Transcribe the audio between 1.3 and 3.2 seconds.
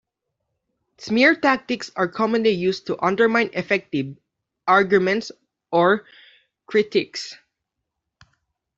tactics are commonly used to